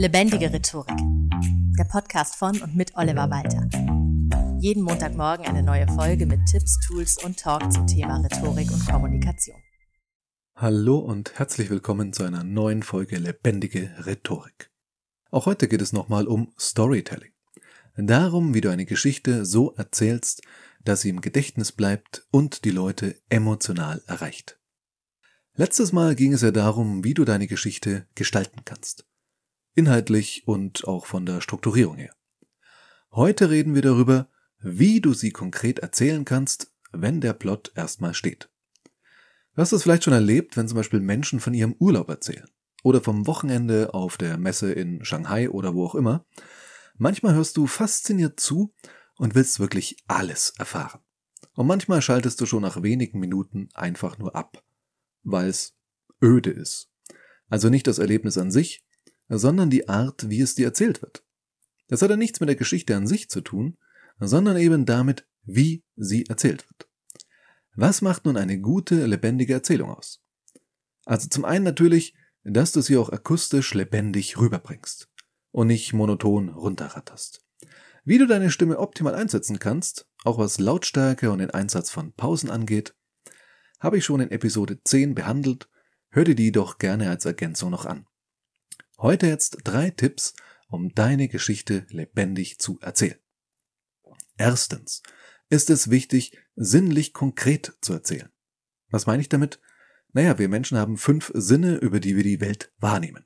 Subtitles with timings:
[0.00, 0.96] Lebendige Rhetorik.
[1.78, 3.68] Der Podcast von und mit Oliver Walter.
[4.58, 9.58] Jeden Montagmorgen eine neue Folge mit Tipps, Tools und Talk zum Thema Rhetorik und Kommunikation.
[10.56, 14.70] Hallo und herzlich willkommen zu einer neuen Folge Lebendige Rhetorik.
[15.30, 17.32] Auch heute geht es nochmal um Storytelling.
[17.98, 20.40] Darum, wie du eine Geschichte so erzählst,
[20.82, 24.58] dass sie im Gedächtnis bleibt und die Leute emotional erreicht.
[25.56, 29.09] Letztes Mal ging es ja darum, wie du deine Geschichte gestalten kannst.
[29.74, 32.14] Inhaltlich und auch von der Strukturierung her.
[33.12, 34.28] Heute reden wir darüber,
[34.60, 38.48] wie du sie konkret erzählen kannst, wenn der Plot erstmal steht.
[39.54, 42.48] Du hast es vielleicht schon erlebt, wenn zum Beispiel Menschen von ihrem Urlaub erzählen
[42.82, 46.24] oder vom Wochenende auf der Messe in Shanghai oder wo auch immer.
[46.96, 48.72] Manchmal hörst du fasziniert zu
[49.16, 51.00] und willst wirklich alles erfahren.
[51.54, 54.62] Und manchmal schaltest du schon nach wenigen Minuten einfach nur ab
[55.22, 55.76] weil es
[56.22, 56.90] öde ist.
[57.48, 58.84] Also nicht das Erlebnis an sich,
[59.30, 61.24] sondern die Art, wie es dir erzählt wird.
[61.88, 63.76] Das hat ja nichts mit der Geschichte an sich zu tun,
[64.18, 66.88] sondern eben damit, wie sie erzählt wird.
[67.74, 70.22] Was macht nun eine gute, lebendige Erzählung aus?
[71.06, 72.14] Also zum einen natürlich,
[72.44, 75.08] dass du sie auch akustisch lebendig rüberbringst
[75.52, 77.44] und nicht monoton runterratterst.
[78.04, 82.50] Wie du deine Stimme optimal einsetzen kannst, auch was Lautstärke und den Einsatz von Pausen
[82.50, 82.94] angeht,
[83.78, 85.68] habe ich schon in Episode 10 behandelt,
[86.10, 88.06] hör dir die doch gerne als Ergänzung noch an.
[89.02, 90.34] Heute jetzt drei Tipps,
[90.68, 93.18] um deine Geschichte lebendig zu erzählen.
[94.36, 95.02] Erstens
[95.48, 98.28] ist es wichtig, sinnlich konkret zu erzählen.
[98.90, 99.58] Was meine ich damit?
[100.12, 103.24] Naja, wir Menschen haben fünf Sinne, über die wir die Welt wahrnehmen.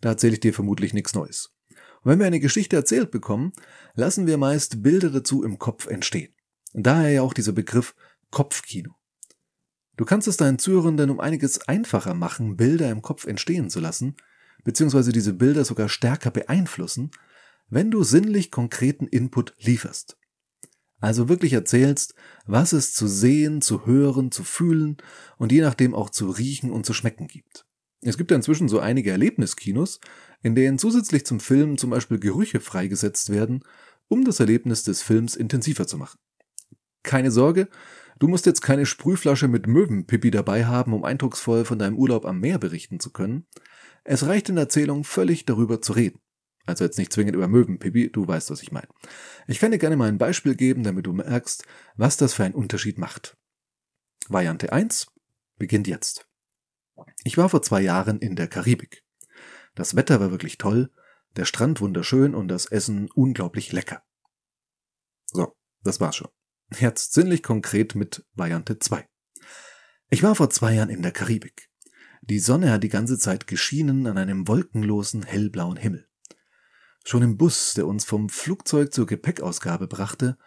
[0.00, 1.54] Da erzähle ich dir vermutlich nichts Neues.
[2.02, 3.52] Und wenn wir eine Geschichte erzählt bekommen,
[3.94, 6.34] lassen wir meist Bilder dazu im Kopf entstehen.
[6.72, 7.94] Daher ja auch dieser Begriff
[8.32, 8.96] Kopfkino.
[9.96, 14.16] Du kannst es deinen Zuhörenden um einiges einfacher machen, Bilder im Kopf entstehen zu lassen,
[14.64, 17.10] beziehungsweise diese Bilder sogar stärker beeinflussen,
[17.68, 20.18] wenn du sinnlich konkreten Input lieferst.
[21.00, 22.14] Also wirklich erzählst,
[22.46, 24.96] was es zu sehen, zu hören, zu fühlen
[25.36, 27.66] und je nachdem auch zu riechen und zu schmecken gibt.
[28.00, 30.00] Es gibt ja inzwischen so einige Erlebniskinos,
[30.42, 33.64] in denen zusätzlich zum Film zum Beispiel Gerüche freigesetzt werden,
[34.08, 36.18] um das Erlebnis des Films intensiver zu machen.
[37.02, 37.68] Keine Sorge,
[38.18, 42.40] Du musst jetzt keine Sprühflasche mit Möwenpipi dabei haben, um eindrucksvoll von deinem Urlaub am
[42.40, 43.46] Meer berichten zu können.
[44.04, 46.20] Es reicht in der Erzählung völlig darüber zu reden.
[46.66, 48.88] Also jetzt nicht zwingend über Möwenpipi, du weißt, was ich meine.
[49.46, 51.64] Ich kann dir gerne mal ein Beispiel geben, damit du merkst,
[51.96, 53.36] was das für einen Unterschied macht.
[54.28, 55.06] Variante 1
[55.56, 56.26] beginnt jetzt.
[57.24, 59.04] Ich war vor zwei Jahren in der Karibik.
[59.74, 60.90] Das Wetter war wirklich toll,
[61.36, 64.02] der Strand wunderschön und das Essen unglaublich lecker.
[65.26, 66.30] So, das war's schon.
[66.78, 69.06] Jetzt sinnlich konkret mit Variante 2.
[70.10, 71.68] Ich war vor zwei Jahren in der Karibik.
[72.26, 76.08] Die Sonne hat die ganze Zeit geschienen an einem wolkenlosen, hellblauen Himmel.
[77.04, 80.38] Schon im Bus, der uns vom Flugzeug zur Gepäckausgabe brachte,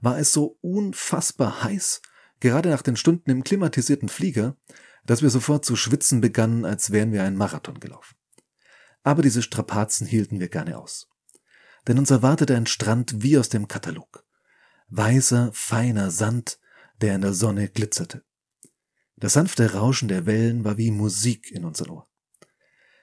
[0.00, 2.02] war es so unfassbar heiß,
[2.40, 4.56] gerade nach den Stunden im klimatisierten Flieger,
[5.06, 8.16] dass wir sofort zu schwitzen begannen, als wären wir einen Marathon gelaufen.
[9.04, 11.08] Aber diese Strapazen hielten wir gerne aus.
[11.86, 14.24] Denn uns erwartete ein Strand wie aus dem Katalog
[14.90, 16.58] weißer, feiner Sand,
[17.00, 18.24] der in der Sonne glitzerte.
[19.20, 22.08] Das sanfte Rauschen der Wellen war wie Musik in unser Ohr.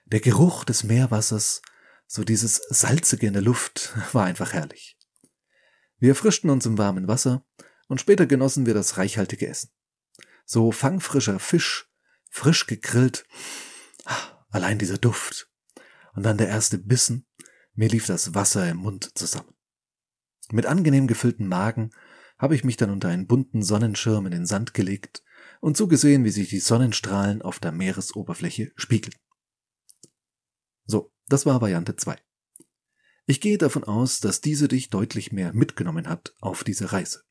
[0.06, 1.62] Der Geruch des Meerwassers,
[2.08, 4.98] so dieses Salzige in der Luft, war einfach herrlich.
[6.00, 7.46] Wir erfrischten uns im warmen Wasser
[7.88, 9.70] und später genossen wir das reichhaltige Essen.
[10.44, 11.92] So fangfrischer Fisch,
[12.30, 13.26] frisch gegrillt,
[14.50, 15.52] allein dieser Duft.
[16.14, 17.28] Und dann der erste Bissen,
[17.74, 19.54] mir lief das Wasser im Mund zusammen.
[20.50, 21.92] Mit angenehm gefüllten Magen
[22.40, 25.22] habe ich mich dann unter einen bunten Sonnenschirm in den Sand gelegt
[25.62, 29.16] und zugesehen, wie sich die Sonnenstrahlen auf der Meeresoberfläche spiegeln.
[30.86, 32.18] So, das war Variante 2.
[33.26, 37.24] Ich gehe davon aus, dass diese dich deutlich mehr mitgenommen hat auf diese Reise.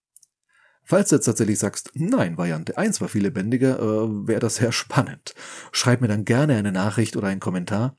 [0.85, 4.73] Falls du jetzt tatsächlich sagst, nein, Variante 1 war viel lebendiger, äh, wäre das sehr
[4.73, 5.35] spannend.
[5.73, 7.97] Schreib mir dann gerne eine Nachricht oder einen Kommentar.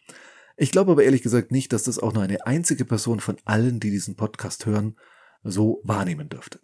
[0.56, 3.80] Ich glaube aber ehrlich gesagt nicht, dass das auch nur eine einzige Person von allen,
[3.80, 4.96] die diesen Podcast hören,
[5.44, 6.60] so wahrnehmen dürfte.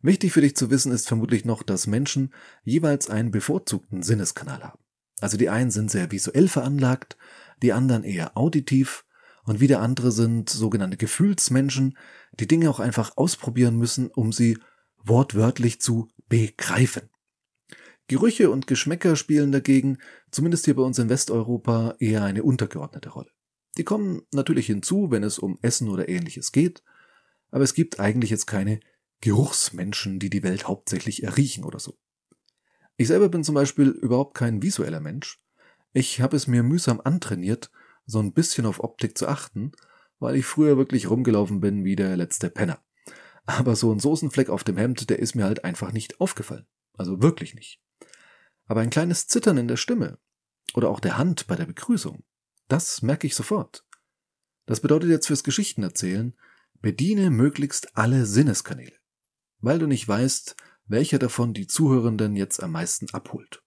[0.00, 4.78] Wichtig für dich zu wissen ist vermutlich noch, dass Menschen jeweils einen bevorzugten Sinneskanal haben.
[5.20, 7.16] Also die einen sind sehr visuell veranlagt,
[7.62, 9.04] die anderen eher auditiv
[9.44, 11.96] und wieder andere sind sogenannte Gefühlsmenschen,
[12.38, 14.58] die Dinge auch einfach ausprobieren müssen, um sie
[15.04, 17.08] wortwörtlich zu begreifen.
[18.06, 19.98] Gerüche und Geschmäcker spielen dagegen,
[20.30, 23.30] zumindest hier bei uns in Westeuropa, eher eine untergeordnete Rolle.
[23.76, 26.82] Die kommen natürlich hinzu, wenn es um Essen oder ähnliches geht,
[27.50, 28.80] aber es gibt eigentlich jetzt keine
[29.20, 31.98] Geruchsmenschen, die die Welt hauptsächlich erriechen oder so.
[32.96, 35.40] Ich selber bin zum Beispiel überhaupt kein visueller Mensch.
[35.92, 37.70] Ich habe es mir mühsam antrainiert,
[38.06, 39.72] so ein bisschen auf Optik zu achten,
[40.18, 42.82] weil ich früher wirklich rumgelaufen bin wie der letzte Penner.
[43.46, 46.66] Aber so ein Soßenfleck auf dem Hemd, der ist mir halt einfach nicht aufgefallen.
[46.96, 47.80] Also wirklich nicht.
[48.66, 50.18] Aber ein kleines Zittern in der Stimme
[50.74, 52.24] oder auch der Hand bei der Begrüßung,
[52.68, 53.86] das merke ich sofort.
[54.66, 56.36] Das bedeutet jetzt fürs Geschichtenerzählen,
[56.80, 58.97] bediene möglichst alle Sinneskanäle,
[59.60, 60.56] weil du nicht weißt,
[60.86, 63.62] welcher davon die Zuhörenden jetzt am meisten abholt.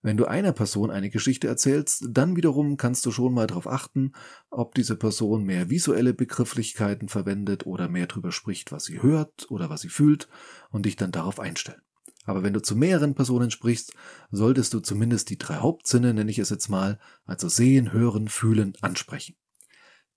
[0.00, 4.12] Wenn du einer Person eine Geschichte erzählst, dann wiederum kannst du schon mal darauf achten,
[4.48, 9.70] ob diese Person mehr visuelle Begrifflichkeiten verwendet oder mehr drüber spricht, was sie hört oder
[9.70, 10.28] was sie fühlt
[10.70, 11.82] und dich dann darauf einstellen.
[12.26, 13.94] Aber wenn du zu mehreren Personen sprichst,
[14.30, 18.74] solltest du zumindest die drei Hauptsinne, nenne ich es jetzt mal, also sehen, hören, fühlen,
[18.82, 19.34] ansprechen.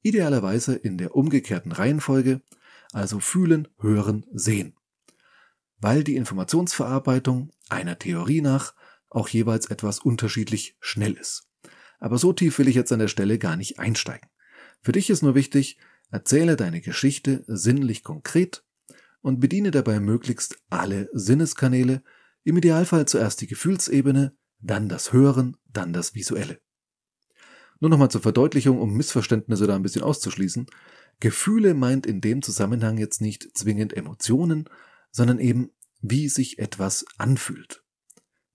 [0.04, 2.42] Idealerweise in der umgekehrten Reihenfolge,
[2.92, 4.76] also fühlen, hören, sehen.
[5.80, 8.74] Weil die Informationsverarbeitung einer Theorie nach
[9.10, 11.48] auch jeweils etwas unterschiedlich schnell ist.
[12.00, 14.30] Aber so tief will ich jetzt an der Stelle gar nicht einsteigen.
[14.82, 15.78] Für dich ist nur wichtig,
[16.10, 18.64] erzähle deine Geschichte sinnlich konkret
[19.22, 22.04] und bediene dabei möglichst alle Sinneskanäle,
[22.44, 26.60] im Idealfall zuerst die Gefühlsebene, dann das Hören, dann das Visuelle.
[27.80, 30.68] Nur nochmal zur Verdeutlichung, um Missverständnisse da ein bisschen auszuschließen.
[31.22, 34.70] Gefühle meint in dem Zusammenhang jetzt nicht zwingend Emotionen,
[35.12, 35.72] sondern eben,
[36.02, 37.84] wie sich etwas anfühlt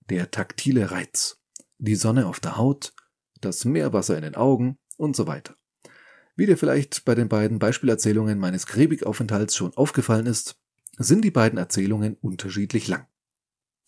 [0.09, 1.41] der taktile Reiz,
[1.79, 2.93] die Sonne auf der Haut,
[3.41, 5.55] das Meerwasser in den Augen und so weiter.
[6.35, 10.59] Wie dir vielleicht bei den beiden Beispielerzählungen meines Krebig-Aufenthalts schon aufgefallen ist,
[10.97, 13.07] sind die beiden Erzählungen unterschiedlich lang.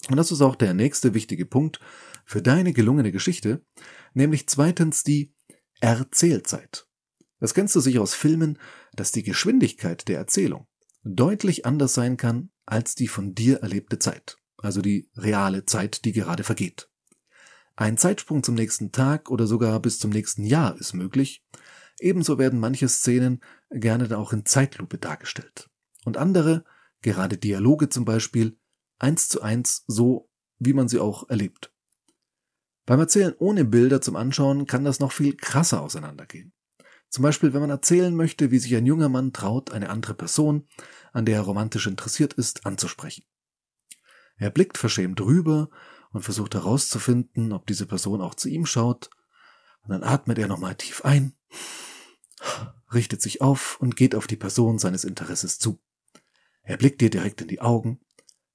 [0.10, 1.80] Und das ist auch der nächste wichtige Punkt
[2.26, 3.66] für deine gelungene Geschichte,
[4.14, 5.34] nämlich zweitens die
[5.80, 6.89] Erzählzeit.
[7.40, 8.60] Das kennst du sicher aus Filmen,
[8.94, 10.68] dass die Geschwindigkeit der Erzählung
[11.04, 16.12] deutlich anders sein kann als die von dir erlebte Zeit also die reale Zeit, die
[16.12, 16.90] gerade vergeht.
[17.76, 21.46] Ein Zeitsprung zum nächsten Tag oder sogar bis zum nächsten Jahr ist möglich.
[22.00, 25.70] Ebenso werden manche Szenen gerne auch in Zeitlupe dargestellt.
[26.06, 26.66] Und andere,
[27.02, 28.58] gerade Dialoge zum Beispiel,
[29.00, 31.74] eins zu eins so, wie man sie auch erlebt.
[32.86, 36.54] Beim Erzählen ohne Bilder zum Anschauen kann das noch viel krasser auseinandergehen.
[37.10, 40.68] Zum Beispiel, wenn man erzählen möchte, wie sich ein junger Mann traut, eine andere Person,
[41.12, 43.24] an der er romantisch interessiert ist, anzusprechen.
[44.38, 45.70] Er blickt verschämt rüber
[46.12, 49.10] und versucht herauszufinden, ob diese Person auch zu ihm schaut.
[49.82, 51.34] Und dann atmet er nochmal tief ein,
[52.94, 55.80] richtet sich auf und geht auf die Person seines Interesses zu.
[56.62, 58.02] Er blickt ihr direkt in die Augen,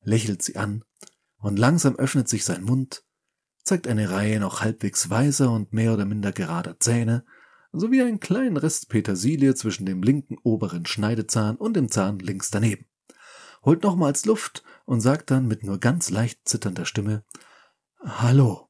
[0.01, 0.85] lächelt sie an
[1.39, 3.05] und langsam öffnet sich sein Mund,
[3.65, 7.25] zeigt eine Reihe noch halbwegs weiser und mehr oder minder gerader Zähne,
[7.77, 12.87] sowie einen kleinen Rest Petersilie zwischen dem linken oberen Schneidezahn und dem Zahn links daneben
[13.65, 17.25] holt nochmals Luft und sagt dann mit nur ganz leicht zitternder Stimme
[18.01, 18.69] Hallo.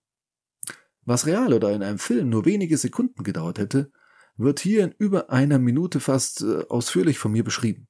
[1.05, 3.91] Was real oder in einem Film nur wenige Sekunden gedauert hätte,
[4.37, 7.89] wird hier in über einer Minute fast äh, ausführlich von mir beschrieben.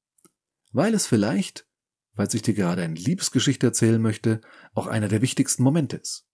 [0.72, 1.68] Weil es vielleicht,
[2.14, 4.40] falls ich dir gerade eine Liebesgeschichte erzählen möchte,
[4.74, 6.26] auch einer der wichtigsten Momente ist.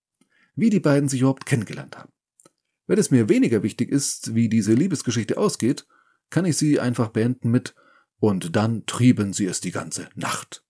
[0.55, 2.13] Wie die beiden sich überhaupt kennengelernt haben.
[2.91, 5.87] Wenn es mir weniger wichtig ist, wie diese Liebesgeschichte ausgeht,
[6.29, 7.77] kann ich sie einfach beenden mit
[8.19, 10.65] und dann trieben sie es die ganze Nacht.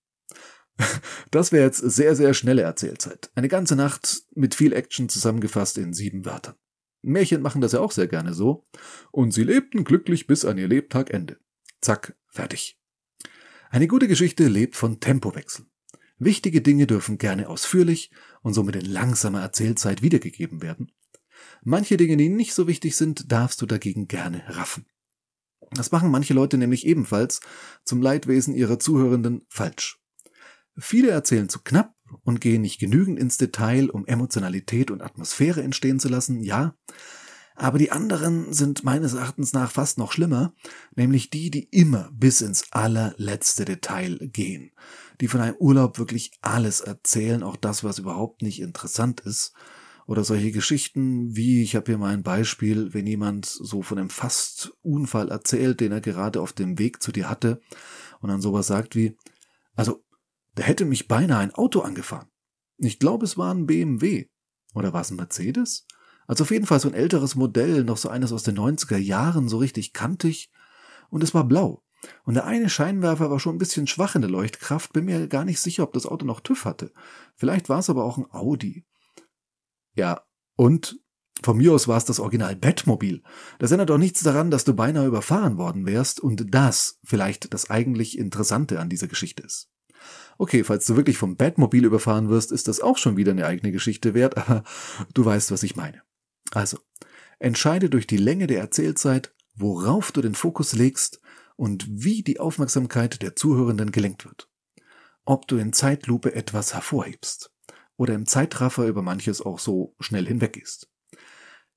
[1.30, 3.30] Das wäre jetzt sehr, sehr schnelle Erzählzeit.
[3.34, 6.56] Eine ganze Nacht mit viel Action zusammengefasst in sieben Wörtern.
[7.00, 8.66] Märchen machen das ja auch sehr gerne so.
[9.12, 11.38] Und sie lebten glücklich bis an ihr Lebtagende.
[11.80, 12.78] Zack, fertig.
[13.70, 15.64] Eine gute Geschichte lebt von Tempowechsel.
[16.18, 18.10] Wichtige Dinge dürfen gerne ausführlich
[18.42, 20.92] und somit in langsamer Erzählzeit wiedergegeben werden.
[21.62, 24.86] Manche Dinge, die nicht so wichtig sind, darfst du dagegen gerne raffen.
[25.72, 27.40] Das machen manche Leute nämlich ebenfalls
[27.84, 29.98] zum Leidwesen ihrer Zuhörenden falsch.
[30.76, 36.00] Viele erzählen zu knapp und gehen nicht genügend ins Detail, um Emotionalität und Atmosphäre entstehen
[36.00, 36.74] zu lassen, ja,
[37.60, 40.54] aber die anderen sind meines Erachtens nach fast noch schlimmer,
[40.96, 44.72] nämlich die, die immer bis ins allerletzte Detail gehen,
[45.20, 49.52] die von einem Urlaub wirklich alles erzählen, auch das, was überhaupt nicht interessant ist,
[50.10, 54.10] oder solche Geschichten wie, ich habe hier mal ein Beispiel, wenn jemand so von einem
[54.10, 57.60] fast Unfall erzählt, den er gerade auf dem Weg zu dir hatte
[58.18, 59.16] und dann sowas sagt wie,
[59.76, 60.02] also,
[60.56, 62.26] da hätte mich beinahe ein Auto angefahren.
[62.78, 64.26] Ich glaube, es war ein BMW.
[64.74, 65.86] Oder war es ein Mercedes?
[66.26, 69.48] Also auf jeden Fall so ein älteres Modell, noch so eines aus den 90er Jahren,
[69.48, 70.50] so richtig kantig.
[71.10, 71.84] Und es war blau.
[72.24, 75.44] Und der eine Scheinwerfer war schon ein bisschen schwach in der Leuchtkraft, bin mir gar
[75.44, 76.92] nicht sicher, ob das Auto noch TÜV hatte.
[77.36, 78.84] Vielleicht war es aber auch ein Audi.
[80.00, 80.22] Ja,
[80.56, 80.98] und
[81.42, 83.22] von mir aus war es das Original Batmobil.
[83.58, 87.68] Das ändert doch nichts daran, dass du beinahe überfahren worden wärst und das vielleicht das
[87.68, 89.68] eigentlich Interessante an dieser Geschichte ist.
[90.38, 93.72] Okay, falls du wirklich vom Batmobil überfahren wirst, ist das auch schon wieder eine eigene
[93.72, 94.64] Geschichte wert, aber
[95.12, 96.00] du weißt, was ich meine.
[96.52, 96.78] Also,
[97.38, 101.20] Entscheide durch die Länge der Erzählzeit, worauf du den Fokus legst
[101.56, 104.48] und wie die Aufmerksamkeit der Zuhörenden gelenkt wird.
[105.26, 107.49] Ob du in Zeitlupe etwas hervorhebst
[108.00, 110.88] oder im Zeitraffer über manches auch so schnell hinweggehst.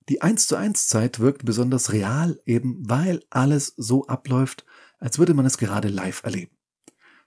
[0.08, 4.66] Die 1 zu 1 Zeit wirkt besonders real, eben weil alles so abläuft,
[5.00, 6.56] als würde man es gerade live erleben.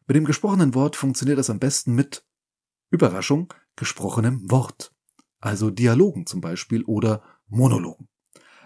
[0.06, 2.24] Mit dem gesprochenen Wort funktioniert das am besten mit
[2.90, 4.94] Überraschung, gesprochenem Wort.
[5.40, 8.08] Also Dialogen zum Beispiel oder Monologen.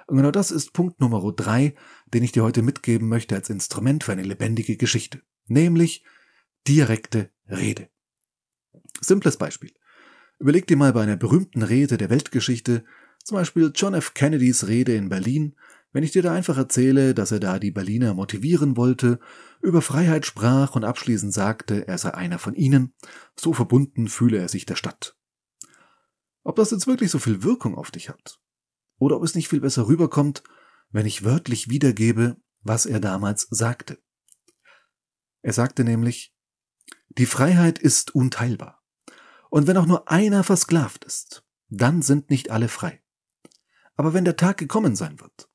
[0.06, 1.74] Und genau das ist Punkt Nummer drei,
[2.14, 5.22] den ich dir heute mitgeben möchte als Instrument für eine lebendige Geschichte.
[5.46, 6.04] Nämlich
[6.68, 7.88] direkte Rede.
[9.00, 9.72] Simples Beispiel.
[10.40, 12.82] Überleg dir mal bei einer berühmten Rede der Weltgeschichte,
[13.22, 14.14] zum Beispiel John F.
[14.14, 15.54] Kennedys Rede in Berlin,
[15.92, 19.20] wenn ich dir da einfach erzähle, dass er da die Berliner motivieren wollte,
[19.60, 22.94] über Freiheit sprach und abschließend sagte, er sei einer von ihnen,
[23.38, 25.14] so verbunden fühle er sich der Stadt.
[26.42, 28.40] Ob das jetzt wirklich so viel Wirkung auf dich hat,
[28.98, 30.42] oder ob es nicht viel besser rüberkommt,
[30.90, 33.98] wenn ich wörtlich wiedergebe, was er damals sagte.
[35.42, 36.34] Er sagte nämlich,
[37.10, 38.79] die Freiheit ist unteilbar.
[39.50, 43.02] Und wenn auch nur einer versklavt ist, dann sind nicht alle frei.
[43.96, 45.48] Aber wenn der Tag gekommen sein wird,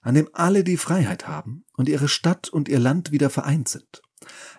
[0.00, 4.02] an dem alle die Freiheit haben und ihre Stadt und ihr Land wieder vereint sind,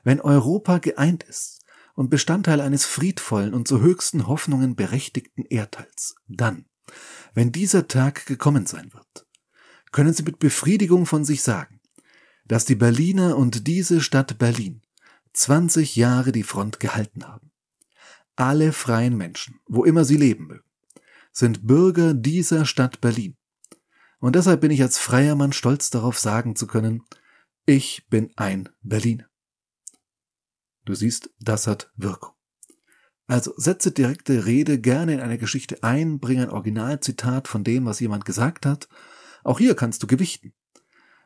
[0.03, 1.61] wenn Europa geeint ist
[1.95, 6.65] und Bestandteil eines friedvollen und zu höchsten Hoffnungen berechtigten Erdteils, dann,
[7.33, 9.27] wenn dieser Tag gekommen sein wird,
[9.91, 11.79] können Sie mit Befriedigung von sich sagen,
[12.45, 14.81] dass die Berliner und diese Stadt Berlin
[15.33, 17.51] 20 Jahre die Front gehalten haben.
[18.35, 20.69] Alle freien Menschen, wo immer sie leben mögen,
[21.31, 23.37] sind Bürger dieser Stadt Berlin
[24.19, 27.03] und deshalb bin ich als freier Mann stolz darauf sagen zu können,
[27.67, 29.27] ich bin ein Berliner.
[30.83, 32.33] Du siehst, das hat Wirkung.
[33.27, 37.99] Also setze direkte Rede gerne in eine Geschichte ein, bring ein Originalzitat von dem, was
[37.99, 38.87] jemand gesagt hat.
[39.43, 40.53] Auch hier kannst du gewichten.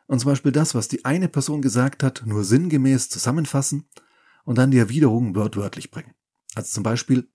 [0.08, 3.88] Und zum Beispiel das, was die eine Person gesagt hat, nur sinngemäß zusammenfassen
[4.44, 6.16] und dann die Erwiderung wörtwörtlich bringen.
[6.56, 7.30] Also zum Beispiel,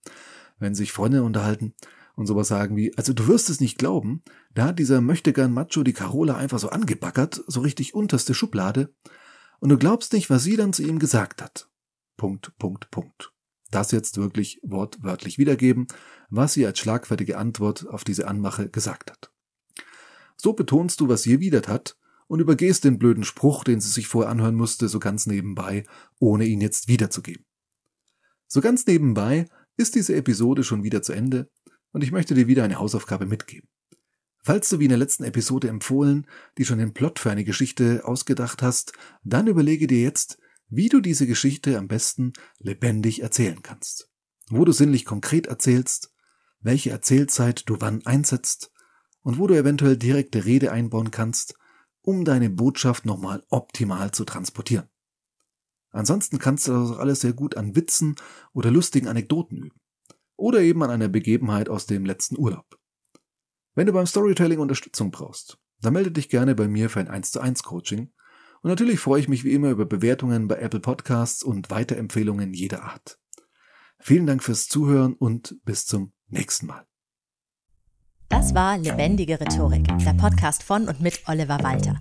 [0.59, 1.75] wenn sich Freunde unterhalten,
[2.17, 4.23] und sowas sagen wie, also du wirst es nicht glauben,
[4.55, 8.95] da hat dieser Möchtegern Macho die Carola einfach so angebaggert, so richtig unterste Schublade,
[9.61, 11.69] und du glaubst nicht, was sie dann zu ihm gesagt hat.
[12.17, 13.33] Punkt, Punkt, Punkt.
[13.71, 15.87] Das jetzt wirklich wortwörtlich wiedergeben,
[16.31, 19.33] was sie als schlagfertige Antwort auf diese Anmache gesagt hat.
[20.37, 24.07] So betonst du, was sie erwidert hat, und übergehst den blöden Spruch, den sie sich
[24.07, 25.85] vorher anhören musste, so ganz nebenbei,
[26.19, 27.45] ohne ihn jetzt wiederzugeben.
[28.47, 29.47] So ganz nebenbei
[29.77, 31.51] ist diese Episode schon wieder zu Ende
[31.93, 33.69] und ich möchte dir wieder eine Hausaufgabe mitgeben.
[34.43, 36.27] Falls du wie in der letzten Episode empfohlen,
[36.59, 41.01] die schon den Plot für eine Geschichte ausgedacht hast, dann überlege dir jetzt, wie du
[41.01, 44.11] diese Geschichte am besten lebendig erzählen kannst.
[44.51, 46.13] Wo du sinnlich konkret erzählst,
[46.61, 48.71] welche Erzählzeit du wann einsetzt
[49.23, 51.55] und wo du eventuell direkte Rede einbauen kannst,
[52.03, 54.89] um deine Botschaft nochmal optimal zu transportieren.
[55.95, 58.17] Ansonsten kannst du das auch alles sehr gut an Witzen
[58.53, 59.81] oder lustigen Anekdoten üben
[60.37, 62.79] oder eben an einer Begebenheit aus dem letzten Urlaub.
[63.77, 67.31] Wenn du beim Storytelling Unterstützung brauchst, dann melde dich gerne bei mir für ein 1
[67.31, 68.13] zu 1 Coaching.
[68.63, 72.83] Und natürlich freue ich mich wie immer über Bewertungen bei Apple Podcasts und Weiterempfehlungen jeder
[72.83, 73.21] Art.
[74.01, 76.85] Vielen Dank fürs Zuhören und bis zum nächsten Mal.
[78.31, 82.01] Das war Lebendige Rhetorik, der Podcast von und mit Oliver Walter.